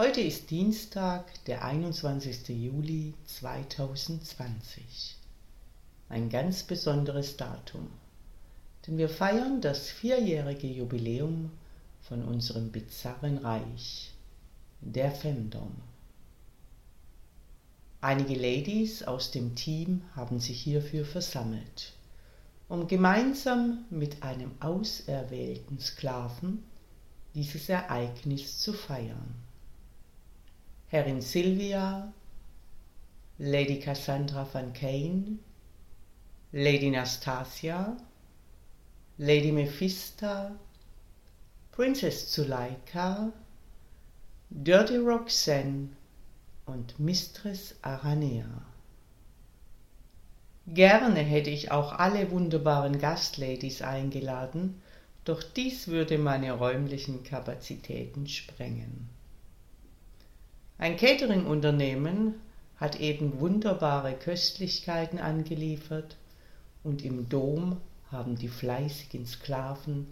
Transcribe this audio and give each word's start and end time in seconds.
Heute 0.00 0.20
ist 0.20 0.52
Dienstag, 0.52 1.44
der 1.46 1.64
21. 1.64 2.50
Juli 2.50 3.14
2020. 3.26 5.16
Ein 6.08 6.30
ganz 6.30 6.62
besonderes 6.62 7.36
Datum, 7.36 7.88
denn 8.86 8.96
wir 8.96 9.08
feiern 9.08 9.60
das 9.60 9.90
vierjährige 9.90 10.68
Jubiläum 10.68 11.50
von 12.02 12.22
unserem 12.22 12.70
bizarren 12.70 13.38
Reich, 13.38 14.12
der 14.80 15.10
Femdom. 15.10 15.74
Einige 18.00 18.34
Ladies 18.34 19.02
aus 19.02 19.32
dem 19.32 19.56
Team 19.56 20.02
haben 20.14 20.38
sich 20.38 20.60
hierfür 20.60 21.04
versammelt 21.04 21.92
um 22.68 22.86
gemeinsam 22.86 23.86
mit 23.90 24.22
einem 24.22 24.52
auserwählten 24.60 25.80
Sklaven 25.80 26.62
dieses 27.34 27.68
Ereignis 27.68 28.60
zu 28.60 28.74
feiern. 28.74 29.47
Herrin 30.90 31.20
Sylvia, 31.20 32.10
Lady 33.38 33.78
Cassandra 33.78 34.48
van 34.50 34.72
Kane, 34.72 35.38
Lady 36.52 36.88
Nastasia, 36.88 37.94
Lady 39.18 39.52
Mephista, 39.52 40.50
Princess 41.72 42.32
Zuleika, 42.32 43.30
Dirty 44.48 44.96
Roxanne 44.96 45.90
und 46.64 46.98
Mistress 46.98 47.74
Aranea. 47.82 48.48
Gerne 50.68 51.20
hätte 51.20 51.50
ich 51.50 51.70
auch 51.70 51.92
alle 51.92 52.30
wunderbaren 52.30 52.98
Gastladies 52.98 53.82
eingeladen, 53.82 54.80
doch 55.26 55.42
dies 55.42 55.88
würde 55.88 56.16
meine 56.16 56.52
räumlichen 56.52 57.24
Kapazitäten 57.24 58.26
sprengen. 58.26 59.17
Ein 60.80 60.96
Catering-Unternehmen 60.96 62.34
hat 62.76 63.00
eben 63.00 63.40
wunderbare 63.40 64.14
Köstlichkeiten 64.14 65.18
angeliefert 65.18 66.16
und 66.84 67.04
im 67.04 67.28
Dom 67.28 67.80
haben 68.12 68.36
die 68.36 68.48
fleißigen 68.48 69.26
Sklaven 69.26 70.06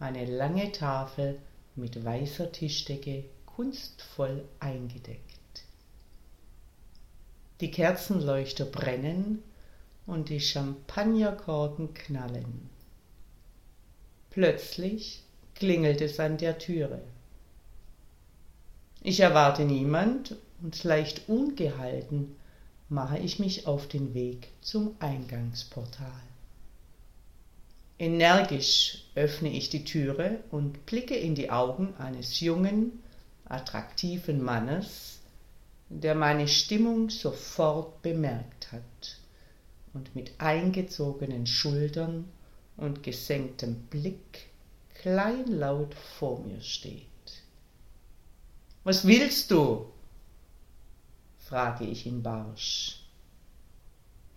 eine 0.00 0.24
lange 0.24 0.72
Tafel 0.72 1.38
mit 1.74 2.02
weißer 2.02 2.50
Tischdecke 2.50 3.24
kunstvoll 3.44 4.42
eingedeckt. 4.58 5.64
Die 7.60 7.70
Kerzenleuchter 7.70 8.64
brennen 8.64 9.42
und 10.06 10.30
die 10.30 10.40
Champagnerkorken 10.40 11.92
knallen. 11.92 12.70
Plötzlich 14.30 15.22
klingelt 15.54 16.00
es 16.00 16.18
an 16.20 16.38
der 16.38 16.58
Türe. 16.58 17.02
Ich 19.08 19.20
erwarte 19.20 19.64
niemand 19.64 20.34
und 20.60 20.82
leicht 20.82 21.28
ungehalten 21.28 22.34
mache 22.88 23.18
ich 23.18 23.38
mich 23.38 23.68
auf 23.68 23.86
den 23.86 24.14
Weg 24.14 24.48
zum 24.62 24.96
Eingangsportal. 24.98 26.24
Energisch 28.00 29.04
öffne 29.14 29.48
ich 29.50 29.70
die 29.70 29.84
Türe 29.84 30.40
und 30.50 30.86
blicke 30.86 31.14
in 31.14 31.36
die 31.36 31.52
Augen 31.52 31.94
eines 31.98 32.40
jungen, 32.40 33.00
attraktiven 33.44 34.42
Mannes, 34.42 35.20
der 35.88 36.16
meine 36.16 36.48
Stimmung 36.48 37.08
sofort 37.08 38.02
bemerkt 38.02 38.72
hat 38.72 39.20
und 39.94 40.16
mit 40.16 40.32
eingezogenen 40.38 41.46
Schultern 41.46 42.24
und 42.76 43.04
gesenktem 43.04 43.82
Blick 43.88 44.48
kleinlaut 45.00 45.94
vor 45.94 46.40
mir 46.40 46.60
steht. 46.60 47.06
Was 48.86 49.04
willst 49.04 49.50
du? 49.50 49.90
frage 51.38 51.84
ich 51.84 52.06
ihn 52.06 52.22
barsch. 52.22 53.00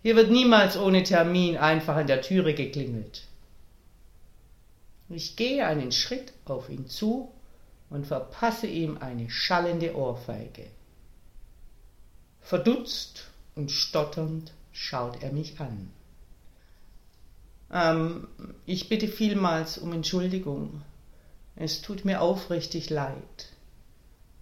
Hier 0.02 0.16
wird 0.16 0.32
niemals 0.32 0.76
ohne 0.76 1.04
Termin 1.04 1.56
einfach 1.56 1.94
an 1.94 2.08
der 2.08 2.20
Türe 2.20 2.52
geklingelt. 2.52 3.28
Ich 5.08 5.36
gehe 5.36 5.64
einen 5.64 5.92
Schritt 5.92 6.32
auf 6.46 6.68
ihn 6.68 6.88
zu 6.88 7.30
und 7.90 8.08
verpasse 8.08 8.66
ihm 8.66 8.98
eine 8.98 9.30
schallende 9.30 9.94
Ohrfeige. 9.94 10.66
Verdutzt 12.40 13.28
und 13.54 13.70
stotternd 13.70 14.52
schaut 14.72 15.22
er 15.22 15.30
mich 15.30 15.60
an. 15.60 15.92
Ähm, 17.70 18.26
ich 18.66 18.88
bitte 18.88 19.06
vielmals 19.06 19.78
um 19.78 19.92
Entschuldigung. 19.92 20.82
Es 21.54 21.82
tut 21.82 22.04
mir 22.04 22.20
aufrichtig 22.20 22.90
leid. 22.90 23.49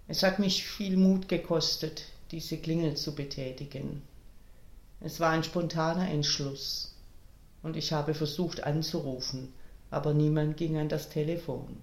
Es 0.08 0.22
hat 0.22 0.38
mich 0.38 0.64
viel 0.64 0.96
Mut 0.96 1.28
gekostet, 1.28 2.04
diese 2.30 2.56
Klingel 2.56 2.96
zu 2.96 3.14
betätigen. 3.14 4.02
Es 5.00 5.20
war 5.20 5.30
ein 5.30 5.44
spontaner 5.44 6.10
Entschluss, 6.10 6.94
und 7.62 7.76
ich 7.76 7.92
habe 7.92 8.14
versucht 8.14 8.64
anzurufen, 8.64 9.52
aber 9.90 10.14
niemand 10.14 10.56
ging 10.56 10.78
an 10.78 10.88
das 10.88 11.10
Telefon. 11.10 11.76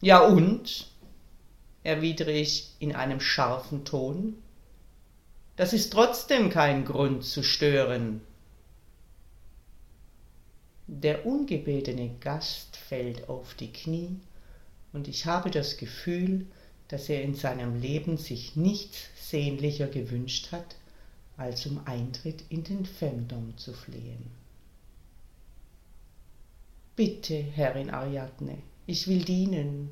Ja 0.00 0.26
und? 0.26 0.88
erwidere 1.84 2.32
ich 2.32 2.70
in 2.78 2.94
einem 2.94 3.20
scharfen 3.20 3.84
Ton. 3.84 4.42
Das 5.56 5.72
ist 5.72 5.92
trotzdem 5.92 6.48
kein 6.48 6.84
Grund 6.84 7.24
zu 7.24 7.42
stören. 7.42 8.22
Der 10.86 11.26
ungebetene 11.26 12.10
Gast 12.20 12.76
fällt 12.76 13.28
auf 13.28 13.54
die 13.54 13.72
Knie, 13.72 14.16
und 14.92 15.08
ich 15.08 15.26
habe 15.26 15.50
das 15.50 15.76
Gefühl, 15.76 16.46
dass 16.88 17.08
er 17.08 17.22
in 17.22 17.34
seinem 17.34 17.80
Leben 17.80 18.18
sich 18.18 18.56
nichts 18.56 18.98
sehnlicher 19.16 19.86
gewünscht 19.86 20.52
hat, 20.52 20.76
als 21.36 21.66
um 21.66 21.80
Eintritt 21.86 22.44
in 22.50 22.64
den 22.64 22.84
Femdom 22.84 23.56
zu 23.56 23.72
flehen. 23.72 24.30
Bitte, 26.94 27.34
Herrin 27.34 27.90
Ariadne, 27.90 28.58
ich 28.86 29.08
will 29.08 29.24
dienen. 29.24 29.90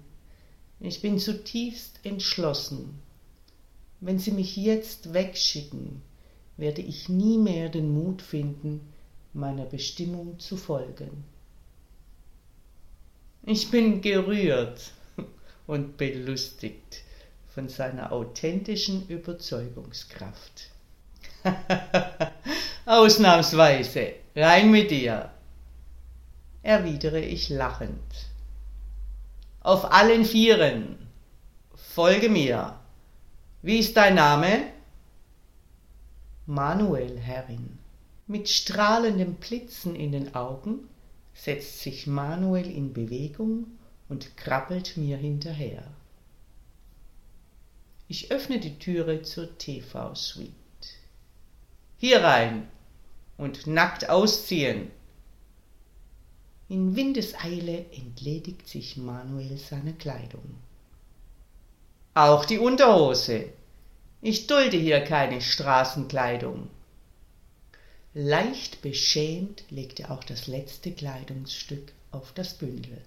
Ich 0.80 1.00
bin 1.00 1.18
zutiefst 1.18 2.00
entschlossen, 2.04 2.98
wenn 4.00 4.18
Sie 4.18 4.32
mich 4.32 4.56
jetzt 4.56 5.12
wegschicken, 5.12 6.02
werde 6.56 6.82
ich 6.82 7.08
nie 7.08 7.38
mehr 7.38 7.68
den 7.68 7.92
Mut 7.92 8.22
finden, 8.22 8.80
meiner 9.32 9.64
Bestimmung 9.64 10.38
zu 10.38 10.56
folgen. 10.56 11.24
Ich 13.42 13.70
bin 13.70 14.02
gerührt 14.02 14.92
und 15.66 15.96
belustigt 15.96 17.02
von 17.48 17.70
seiner 17.70 18.12
authentischen 18.12 19.08
Überzeugungskraft. 19.08 20.70
Ausnahmsweise, 22.84 24.12
rein 24.36 24.70
mit 24.70 24.90
dir, 24.90 25.30
erwidere 26.62 27.20
ich 27.20 27.48
lachend. 27.48 28.28
Auf 29.60 29.90
allen 29.90 30.26
Vieren, 30.26 30.98
folge 31.74 32.28
mir. 32.28 32.78
Wie 33.62 33.78
ist 33.78 33.96
dein 33.96 34.16
Name? 34.16 34.64
Manuel, 36.44 37.18
Herrin. 37.18 37.78
Mit 38.26 38.50
strahlendem 38.50 39.34
Blitzen 39.34 39.96
in 39.96 40.12
den 40.12 40.34
Augen 40.34 40.90
setzt 41.42 41.80
sich 41.80 42.06
Manuel 42.06 42.70
in 42.70 42.92
Bewegung 42.92 43.66
und 44.10 44.36
krabbelt 44.36 44.98
mir 44.98 45.16
hinterher. 45.16 45.82
Ich 48.08 48.30
öffne 48.30 48.60
die 48.60 48.78
Türe 48.78 49.22
zur 49.22 49.56
TV-Suite. 49.56 50.50
Hier 51.96 52.22
rein 52.22 52.68
und 53.38 53.66
nackt 53.66 54.10
ausziehen. 54.10 54.90
In 56.68 56.94
Windeseile 56.94 57.86
entledigt 57.92 58.68
sich 58.68 58.98
Manuel 58.98 59.56
seiner 59.56 59.92
Kleidung. 59.92 60.56
Auch 62.12 62.44
die 62.44 62.58
Unterhose. 62.58 63.46
Ich 64.20 64.46
dulde 64.46 64.76
hier 64.76 65.00
keine 65.00 65.40
Straßenkleidung. 65.40 66.68
Leicht 68.12 68.82
beschämt 68.82 69.62
legt 69.70 70.00
er 70.00 70.10
auch 70.10 70.24
das 70.24 70.48
letzte 70.48 70.90
Kleidungsstück 70.90 71.92
auf 72.10 72.32
das 72.32 72.54
Bündel. 72.54 73.00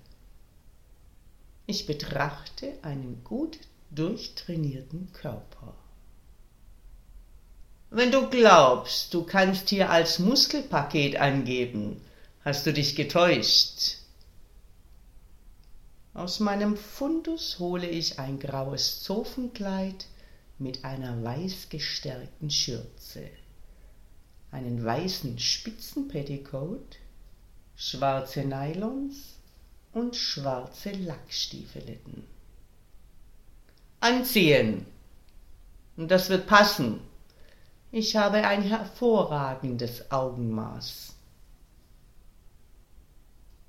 Ich 1.66 1.86
Ich 1.86 1.86
betrachte 1.86 2.74
einen 2.84 3.22
gut 3.24 3.58
durchtrainierten 3.92 5.12
Körper. 5.12 5.76
Wenn 7.90 8.12
du 8.12 8.30
glaubst, 8.30 9.14
du 9.14 9.24
kannst 9.24 9.70
hier 9.70 9.90
als 9.90 10.20
Muskelpaket 10.20 11.18
angeben, 11.18 12.02
hast 12.46 12.66
du 12.66 12.74
dich 12.74 12.96
getäuscht. 12.96 13.98
Aus 16.14 16.40
meinem 16.40 16.78
Fundus 16.78 17.60
hole 17.60 17.88
ich 17.88 18.20
ein 18.20 18.40
graues 18.40 19.04
Zofenkleid 19.04 20.06
mit 20.60 20.86
einer 20.86 21.24
weiß 21.24 21.68
gestärkten 21.70 22.50
Schürze, 22.50 23.30
einen 24.54 24.86
weißen 24.86 25.40
Spitzenpetticoat, 25.40 26.98
schwarze 27.76 28.44
Nylons 28.46 29.40
und 29.94 30.16
schwarze 30.16 30.92
Lackstiefeletten. 30.92 32.24
Anziehen. 34.00 34.86
Das 35.98 36.30
wird 36.30 36.46
passen. 36.46 37.00
Ich 37.92 38.16
habe 38.16 38.46
ein 38.46 38.62
hervorragendes 38.62 40.12
Augenmaß. 40.12 41.16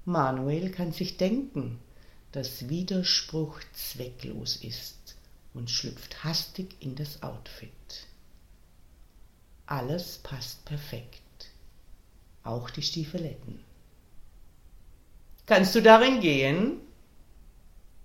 Manuel 0.04 0.70
kann 0.70 0.92
sich 0.92 1.16
denken, 1.16 1.78
dass 2.32 2.68
Widerspruch 2.68 3.58
zwecklos 3.72 4.56
ist 4.56 5.16
und 5.54 5.70
schlüpft 5.70 6.24
hastig 6.24 6.76
in 6.80 6.94
das 6.94 7.22
Outfit. 7.22 7.70
Alles 9.66 10.18
passt 10.18 10.64
perfekt, 10.64 11.50
auch 12.42 12.70
die 12.70 12.82
Stiefeletten. 12.82 13.62
Kannst 15.46 15.74
du 15.74 15.82
darin 15.82 16.20
gehen? 16.20 16.80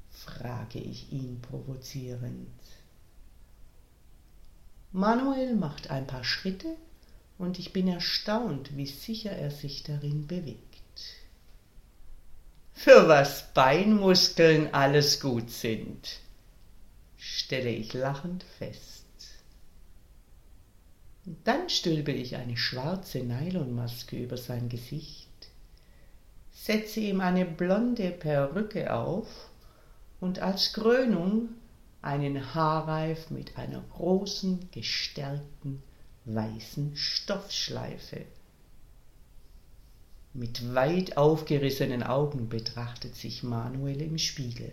frage 0.10 0.80
ich 0.80 1.12
ihn 1.12 1.42
provozierend. 1.42 2.48
Manuel 4.92 5.56
macht 5.56 5.90
ein 5.90 6.08
paar 6.08 6.24
Schritte 6.24 6.76
und 7.38 7.60
ich 7.60 7.74
bin 7.74 7.88
erstaunt, 7.88 8.76
wie 8.76 8.88
sicher 8.88 9.32
er 9.32 9.52
sich 9.52 9.84
darin 9.84 10.28
bewegt 10.28 10.80
für 12.80 13.10
was 13.10 13.54
Beinmuskeln 13.54 14.74
alles 14.74 15.20
gut 15.20 15.52
sind, 15.52 16.22
stelle 17.18 17.70
ich 17.70 17.92
lachend 17.92 18.46
fest. 18.58 18.89
Dann 21.26 21.70
stülpe 21.70 22.12
ich 22.12 22.36
eine 22.36 22.58
schwarze 22.58 23.20
Nylonmaske 23.20 24.16
über 24.18 24.38
sein 24.38 24.70
Gesicht, 24.70 25.28
setze 26.52 27.02
ihm 27.02 27.22
eine 27.22 27.46
blonde 27.46 28.12
Perücke 28.12 28.94
auf 28.94 29.50
und 30.20 30.40
als 30.40 30.74
Krönung 30.74 31.50
einen 32.02 32.54
Haarreif 32.54 33.30
mit 33.30 33.58
einer 33.58 33.82
großen, 33.82 34.70
gestärkten, 34.72 35.84
weißen 36.26 36.96
Stoffschleife. 36.96 38.26
Mit 40.34 40.74
weit 40.74 41.18
aufgerissenen 41.18 42.04
Augen 42.04 42.50
betrachtet 42.50 43.16
sich 43.16 43.44
Manuel 43.44 44.02
im 44.02 44.18
Spiegel. 44.18 44.72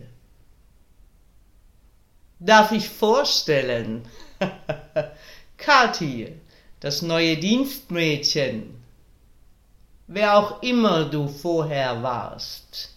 Darf 2.39 2.71
ich 2.71 2.87
vorstellen? 2.87 4.03
Kathi, 5.57 6.33
das 6.79 7.01
neue 7.01 7.35
Dienstmädchen. 7.37 8.75
Wer 10.07 10.37
auch 10.37 10.61
immer 10.61 11.05
du 11.05 11.27
vorher 11.27 12.01
warst, 12.01 12.95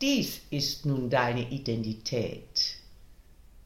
dies 0.00 0.40
ist 0.50 0.86
nun 0.86 1.10
deine 1.10 1.48
Identität, 1.50 2.78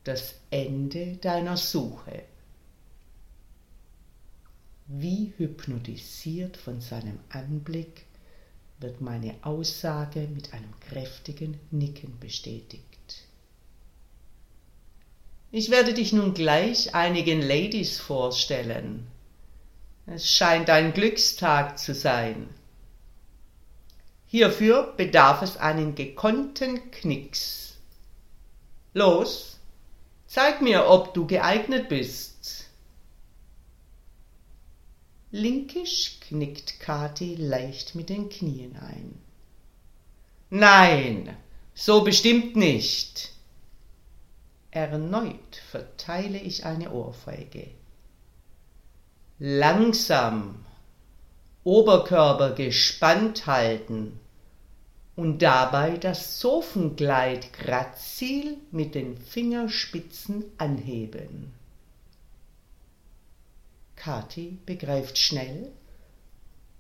das 0.04 0.34
Ende 0.50 1.16
deiner 1.16 1.56
Suche. 1.56 2.24
Wie 4.88 5.32
hypnotisiert 5.38 6.56
von 6.56 6.80
seinem 6.80 7.18
Anblick 7.30 8.04
wird 8.78 9.00
meine 9.00 9.34
Aussage 9.42 10.28
mit 10.28 10.52
einem 10.52 10.78
kräftigen 10.80 11.58
Nicken 11.70 12.18
bestätigt. 12.20 12.95
Ich 15.52 15.70
werde 15.70 15.94
dich 15.94 16.12
nun 16.12 16.34
gleich 16.34 16.94
einigen 16.94 17.40
Ladies 17.40 17.98
vorstellen. 17.98 19.06
Es 20.06 20.30
scheint 20.30 20.70
ein 20.70 20.92
Glückstag 20.92 21.78
zu 21.78 21.94
sein. 21.94 22.48
Hierfür 24.26 24.94
bedarf 24.96 25.42
es 25.42 25.56
einen 25.56 25.94
gekonnten 25.94 26.90
Knicks. 26.90 27.76
Los, 28.92 29.58
zeig 30.26 30.62
mir, 30.62 30.88
ob 30.88 31.14
du 31.14 31.26
geeignet 31.26 31.88
bist. 31.88 32.66
Linkisch 35.30 36.18
knickt 36.20 36.80
Kathi 36.80 37.34
leicht 37.36 37.94
mit 37.94 38.08
den 38.08 38.28
Knien 38.28 38.76
ein. 38.76 39.20
Nein, 40.50 41.36
so 41.74 42.02
bestimmt 42.02 42.56
nicht. 42.56 43.35
Erneut 44.76 45.56
verteile 45.70 46.36
ich 46.36 46.66
eine 46.66 46.92
Ohrfeige. 46.92 47.68
Langsam, 49.38 50.66
Oberkörper 51.64 52.50
gespannt 52.50 53.46
halten 53.46 54.20
und 55.16 55.40
dabei 55.40 55.96
das 55.96 56.40
Sofenkleid 56.40 57.54
grazil 57.54 58.58
mit 58.70 58.94
den 58.94 59.16
Fingerspitzen 59.16 60.44
anheben. 60.58 61.54
Kathi 63.96 64.58
begreift 64.66 65.16
schnell 65.16 65.72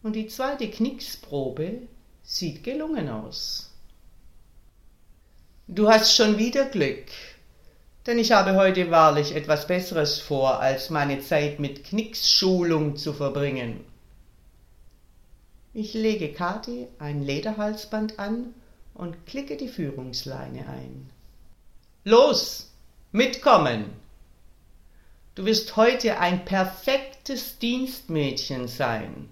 und 0.02 0.12
die 0.12 0.26
zweite 0.26 0.68
Knicksprobe 0.68 1.88
sieht 2.22 2.62
gelungen 2.62 3.08
aus. 3.08 3.70
Du 5.66 5.88
hast 5.88 6.14
schon 6.14 6.36
wieder 6.36 6.66
Glück, 6.66 7.06
denn 8.06 8.18
ich 8.18 8.32
habe 8.32 8.54
heute 8.54 8.90
wahrlich 8.90 9.34
etwas 9.34 9.66
Besseres 9.66 10.18
vor, 10.18 10.60
als 10.60 10.90
meine 10.90 11.20
Zeit 11.20 11.58
mit 11.58 11.84
Knicksschulung 11.84 12.96
zu 12.96 13.12
verbringen. 13.12 13.84
Ich 15.74 15.92
lege 15.92 16.32
Kathi 16.32 16.86
ein 16.98 17.22
Lederhalsband 17.22 18.18
an 18.18 18.54
und 18.94 19.26
klicke 19.26 19.56
die 19.56 19.68
Führungsleine 19.68 20.66
ein. 20.68 21.10
Los, 22.04 22.72
mitkommen! 23.12 23.92
Du 25.34 25.44
wirst 25.44 25.76
heute 25.76 26.18
ein 26.18 26.46
perfektes 26.46 27.58
Dienstmädchen 27.58 28.68
sein, 28.68 29.28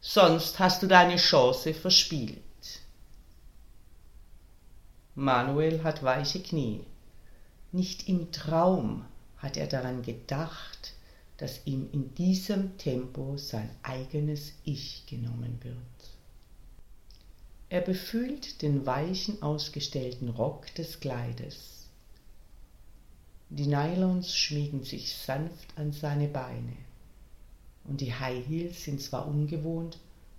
sonst 0.00 0.58
hast 0.58 0.82
du 0.82 0.88
deine 0.88 1.16
Chance 1.16 1.72
verspielt. 1.72 2.40
Manuel 5.14 5.84
hat 5.84 6.02
weiche 6.02 6.42
Knie. 6.42 6.80
Nicht 7.72 8.08
im 8.08 8.32
Traum 8.32 9.04
hat 9.36 9.56
er 9.56 9.68
daran 9.68 10.02
gedacht, 10.02 10.94
dass 11.36 11.66
ihm 11.66 11.88
in 11.92 12.14
diesem 12.14 12.76
Tempo 12.78 13.36
sein 13.36 13.70
eigenes 13.82 14.52
Ich 14.64 15.06
genommen 15.06 15.58
wird. 15.62 15.76
Er 17.68 17.80
befühlt 17.80 18.62
den 18.62 18.84
weichen 18.84 19.40
ausgestellten 19.40 20.28
Rock 20.28 20.74
des 20.74 20.98
Kleides. 20.98 21.86
Die 23.48 23.66
Nylons 23.66 24.36
schmiegen 24.36 24.82
sich 24.82 25.14
sanft 25.14 25.68
an 25.76 25.92
seine 25.92 26.26
Beine. 26.26 26.76
Und 27.84 28.00
die 28.00 28.12
High 28.12 28.46
Heels 28.46 28.84
sind 28.84 29.00
zwar 29.00 29.28
ungewohnt, 29.28 29.98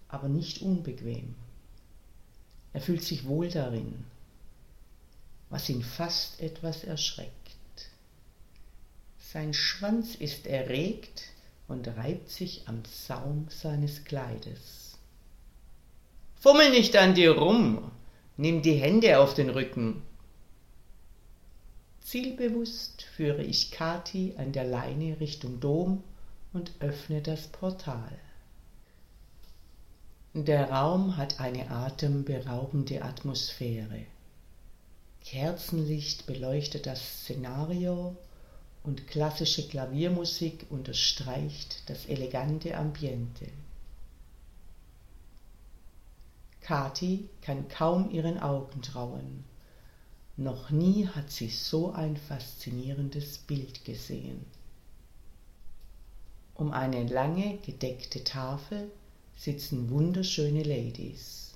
aber 0.10 0.28
nicht 0.28 0.62
unbequem. 0.62 1.34
Er 2.74 2.82
fühlt 2.82 3.04
sich 3.04 3.26
wohl 3.26 3.50
darin, 3.50 4.04
was 5.52 5.70
ihn 5.70 5.84
fast 5.84 6.42
etwas 6.42 6.84
erschreckt. 6.84 7.32
Sein 9.20 9.54
Schwanz 9.54 10.16
ist 10.16 10.48
erregt 10.48 11.22
und 11.68 11.88
reibt 11.88 12.32
sich 12.32 12.68
am 12.68 12.82
Saum 12.86 13.46
seines 13.50 14.04
Kleides. 14.04 14.98
Fummel 16.40 16.72
nicht 16.72 16.96
an 16.96 17.14
dir 17.14 17.38
rum, 17.38 17.92
nimm 18.36 18.64
die 18.64 18.74
Hände 18.74 19.20
auf 19.20 19.36
den 19.36 19.52
Rücken 19.52 20.02
Zielbewusst 22.12 23.04
führe 23.04 23.42
ich 23.42 23.72
Kathi 23.72 24.34
an 24.38 24.52
der 24.52 24.66
Leine 24.66 25.22
Richtung 25.22 25.62
Dom 25.62 26.04
und 26.52 26.74
öffne 26.82 27.22
das 27.22 27.48
Portal. 27.48 28.20
Der 30.34 30.70
Raum 30.72 31.16
hat 31.16 31.40
eine 31.40 31.72
atemberaubende 31.72 33.02
Atmosphäre. 33.02 34.08
Kerzenlicht 35.24 36.26
beleuchtet 36.26 36.86
das 36.86 37.22
Szenario 37.22 38.16
und 38.84 39.08
klassische 39.08 39.68
Klaviermusik 39.68 40.66
unterstreicht 40.70 41.84
das 41.88 42.06
elegante 42.06 42.76
Ambiente. 42.76 43.48
Kathi 46.62 47.30
kann 47.42 47.68
kaum 47.70 48.12
ihren 48.12 48.40
Augen 48.40 48.82
trauen 48.82 49.44
Noch 50.38 50.70
nie 50.70 51.08
hat 51.08 51.32
sie 51.32 51.50
so 51.50 51.92
ein 51.92 52.18
faszinierendes 52.18 53.40
Bild 53.40 53.84
gesehen. 53.84 54.46
Um 56.56 56.72
eine 56.72 57.04
lange 57.08 57.58
gedeckte 57.58 58.24
Tafel 58.24 58.92
sitzen 59.36 59.90
wunderschöne 59.90 60.64
Ladies. 60.64 61.51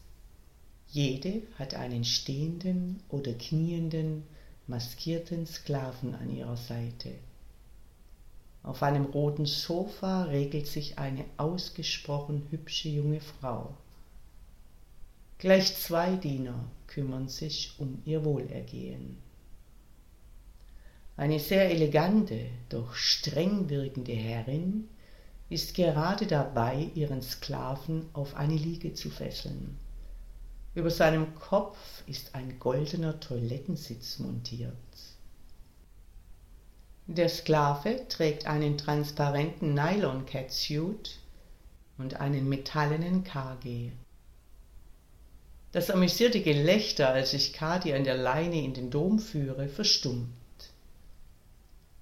Jede 0.88 1.42
hat 1.58 1.74
einen 1.74 2.04
stehenden 2.04 3.02
oder 3.10 3.34
knienden, 3.34 4.24
maskierten 4.68 5.46
Sklaven 5.46 6.16
an 6.16 6.36
ihrer 6.36 6.58
Seite. 6.58 7.12
Auf 8.64 8.82
einem 8.82 9.06
roten 9.06 9.46
Sofa 9.46 10.24
regelt 10.24 10.68
sich 10.68 10.98
eine 10.98 11.26
ausgesprochen 11.38 12.48
hübsche 12.50 12.90
junge 12.90 13.22
Frau. 13.22 13.76
Gleich 15.38 15.76
zwei 15.76 16.16
Diener 16.16 16.66
kümmern 16.88 17.30
sich 17.30 17.76
um 17.78 18.02
ihr 18.06 18.24
Wohlergehen. 18.26 19.18
Eine 21.18 21.40
sehr 21.40 21.70
elegante, 21.70 22.48
doch 22.70 22.96
streng 22.96 23.70
wirkende 23.70 24.14
Herrin 24.14 24.90
ist 25.50 25.76
gerade 25.76 26.26
dabei, 26.26 26.90
ihren 26.96 27.22
Sklaven 27.22 28.08
auf 28.14 28.36
eine 28.36 28.56
Liege 28.56 28.94
zu 28.94 29.10
fesseln. 29.10 29.78
Über 30.76 30.92
seinem 30.92 31.34
Kopf 31.36 31.78
ist 32.06 32.36
ein 32.36 32.60
goldener 32.60 33.20
Toilettensitz 33.22 34.20
montiert. 34.20 34.74
Der 37.08 37.30
Sklave 37.30 38.06
trägt 38.10 38.46
einen 38.46 38.78
transparenten 38.78 39.74
Nylon-Catsuit 39.74 41.20
und 41.98 42.20
einen 42.20 42.50
metallenen 42.50 43.24
KG. 43.24 43.92
Das 45.72 45.90
amüsierte 45.90 46.42
Gelächter, 46.42 47.10
als 47.10 47.34
ich 47.34 47.54
Kati 47.54 47.94
an 47.94 48.04
der 48.04 48.18
Leine 48.18 48.62
in 48.62 48.74
den 48.74 48.90
Dom 48.90 49.20
führe, 49.20 49.70
verstummt. 49.70 50.30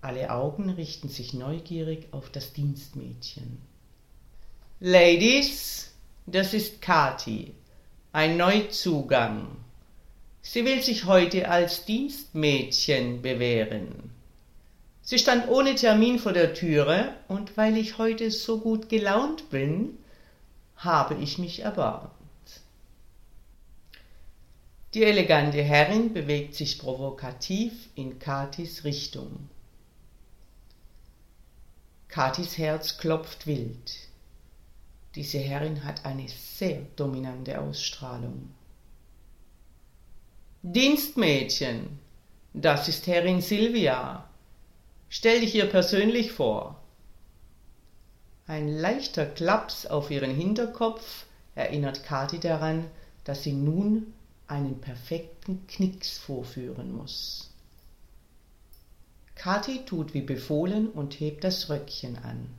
Alle 0.01 0.31
Augen 0.31 0.69
richten 0.71 1.09
sich 1.09 1.33
neugierig 1.33 2.07
auf 2.11 2.29
das 2.31 2.53
Dienstmädchen. 2.53 3.61
Ladies, 4.79 5.91
das 6.25 6.53
ist 6.53 6.81
Kati, 6.81 7.53
ein 8.13 8.37
Neuzugang. 8.37 9.47
Sie 10.43 10.65
will 10.65 10.83
sich 10.83 11.05
heute 11.05 11.49
als 11.49 11.85
Dienstmädchen 11.85 13.23
bewähren. 13.23 14.11
Sie 15.01 15.17
stand 15.17 15.49
ohne 15.49 15.73
Termin 15.73 16.19
vor 16.19 16.31
der 16.31 16.53
Türe, 16.53 17.15
und 17.27 17.57
weil 17.57 17.75
ich 17.75 17.97
heute 17.97 18.29
so 18.29 18.59
gut 18.59 18.87
gelaunt 18.87 19.49
bin, 19.49 19.97
habe 20.77 21.15
ich 21.15 21.39
mich 21.39 21.61
erbarmt. 21.61 22.11
Die 24.93 25.03
elegante 25.03 25.63
Herrin 25.63 26.13
bewegt 26.13 26.53
sich 26.53 26.77
provokativ 26.77 27.89
in 27.95 28.19
Katis 28.19 28.83
Richtung. 28.83 29.49
Katis 32.09 32.59
Herz 32.59 32.99
klopft 32.99 33.47
wild. 33.47 33.91
Diese 35.15 35.39
Herrin 35.39 35.83
hat 35.83 36.05
eine 36.05 36.27
sehr 36.27 36.81
dominante 36.95 37.59
Ausstrahlung. 37.59 38.49
Dienstmädchen, 40.61 41.99
das 42.53 42.87
ist 42.87 43.05
Herrin 43.07 43.41
Silvia, 43.41 44.27
Stell 45.15 45.41
dich 45.41 45.53
ihr 45.53 45.67
persönlich 45.67 46.31
vor. 46.31 46.81
Ein 48.47 48.67
leichter 48.67 49.27
Klaps 49.27 49.85
auf 49.85 50.09
ihren 50.09 50.33
Hinterkopf 50.33 51.27
erinnert 51.53 52.03
Kathi 52.03 52.39
daran, 52.39 52.89
dass 53.23 53.43
sie 53.43 53.53
nun 53.53 54.11
einen 54.47 54.81
perfekten 54.81 55.67
Knicks 55.67 56.17
vorführen 56.17 56.95
muss. 56.95 57.51
Kathi 59.35 59.85
tut 59.85 60.15
wie 60.15 60.21
befohlen 60.23 60.89
und 60.89 61.19
hebt 61.19 61.43
das 61.43 61.69
Röckchen 61.69 62.17
an. 62.17 62.49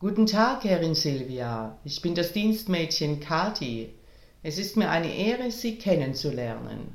Guten 0.00 0.26
Tag, 0.26 0.62
Herrin 0.62 0.94
Silvia. 0.94 1.76
Ich 1.84 2.02
bin 2.02 2.14
das 2.14 2.32
Dienstmädchen 2.32 3.18
Kathi. 3.18 3.92
Es 4.44 4.56
ist 4.56 4.76
mir 4.76 4.90
eine 4.90 5.12
Ehre, 5.12 5.50
Sie 5.50 5.76
kennenzulernen. 5.76 6.94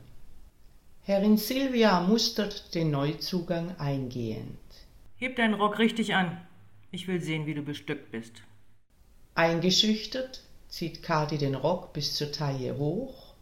Herrin 1.02 1.36
Silvia 1.36 2.00
mustert 2.00 2.74
den 2.74 2.92
Neuzugang 2.92 3.78
eingehend. 3.78 4.58
Heb 5.18 5.36
deinen 5.36 5.56
Rock 5.56 5.80
richtig 5.80 6.16
an. 6.16 6.40
Ich 6.92 7.10
will 7.10 7.22
sehen, 7.22 7.46
wie 7.46 7.54
du 7.54 7.62
bestückt 7.62 8.10
bist. 8.12 8.36
Eingeschüchtert 9.36 10.42
zieht 10.70 11.04
Kati 11.04 11.38
den 11.38 11.56
Rock 11.56 11.92
bis 11.92 12.16
zur 12.16 12.32
Taille 12.32 12.78
hoch 12.78 13.34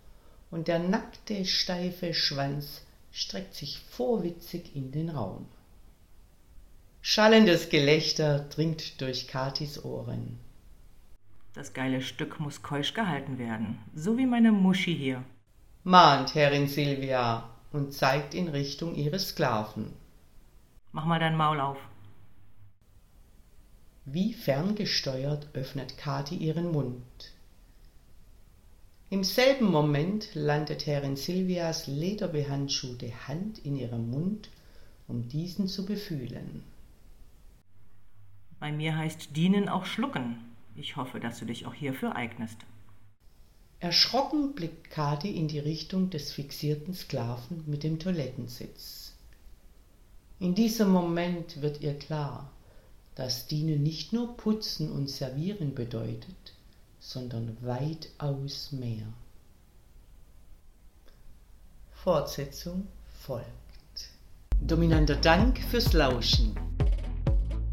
und 0.50 0.70
der 0.70 0.80
nackte, 0.80 1.46
steife 1.46 2.16
Schwanz 2.16 2.82
streckt 3.12 3.54
sich 3.54 3.78
vorwitzig 3.78 4.76
in 4.76 4.92
den 4.92 5.10
Raum. 5.10 5.46
Schallendes 7.02 7.70
Gelächter 7.70 8.40
dringt 8.40 9.02
durch 9.02 9.28
Katis 9.28 9.84
Ohren. 9.84 10.40
Das 11.54 11.74
geile 11.74 12.02
Stück 12.02 12.40
muss 12.40 12.62
keusch 12.62 12.94
gehalten 12.94 13.38
werden, 13.38 13.80
so 13.94 14.18
wie 14.18 14.26
meine 14.26 14.52
Muschi 14.52 14.96
hier 14.96 15.24
mahnt 15.84 16.36
Herrin 16.36 16.68
Silvia 16.68 17.50
und 17.72 17.92
zeigt 17.94 18.36
in 18.36 18.48
Richtung 18.50 18.94
ihres 18.94 19.30
Sklaven. 19.30 19.94
Mach 20.92 21.06
mal 21.06 21.20
dein 21.20 21.36
Maul 21.36 21.60
auf. 21.60 21.78
Wie 24.06 24.34
ferngesteuert 24.34 25.50
öffnet 25.54 25.98
Kathi 25.98 26.36
ihren 26.36 26.72
Mund. 26.72 27.02
Im 29.10 29.24
selben 29.24 29.72
Moment 29.72 30.36
landet 30.36 30.86
Herrin 30.86 31.16
Silvias 31.16 31.88
lederbehandschuhte 31.88 33.28
Hand 33.28 33.60
in 33.60 33.76
ihrem 33.76 34.10
Mund, 34.12 34.50
um 35.08 35.28
diesen 35.28 35.68
zu 35.68 35.86
befühlen. 35.86 36.64
Bei 38.62 38.72
mir 38.72 38.96
heißt 38.96 39.36
dienen 39.36 39.68
auch 39.68 39.86
schlucken. 39.86 40.38
Ich 40.76 40.96
hoffe, 40.96 41.20
dass 41.20 41.40
du 41.40 41.46
dich 41.46 41.66
auch 41.66 41.74
hierfür 41.74 42.16
eignest. 42.16 42.58
Erschrocken 43.80 44.54
blickt 44.54 44.92
Kathi 44.92 45.32
in 45.32 45.48
die 45.48 45.58
Richtung 45.58 46.12
des 46.12 46.32
fixierten 46.32 46.94
Sklaven 46.94 47.64
mit 47.66 47.82
dem 47.82 47.98
Toilettensitz. 47.98 49.14
In 50.40 50.54
diesem 50.54 50.92
Moment 50.92 51.64
wird 51.64 51.82
ihr 51.82 51.98
klar, 51.98 52.52
dass 53.16 53.48
Dienen 53.48 53.82
nicht 53.82 54.14
nur 54.14 54.38
putzen 54.38 54.92
und 54.92 55.10
servieren 55.10 55.74
bedeutet, 55.74 56.54
sondern 57.00 57.58
weitaus 57.62 58.72
mehr. 58.72 59.08
Fortsetzung 61.94 62.88
folgt. 63.22 63.48
Dominanter 64.62 65.16
Dank 65.16 65.58
fürs 65.72 65.94
Lauschen. 65.94 66.56